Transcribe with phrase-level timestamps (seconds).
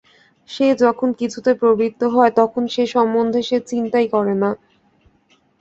[0.49, 4.49] সে যখন কিছুতে প্রবৃত্ত হয় তখন সে সম্বন্ধে সে চিন্তাই করে না।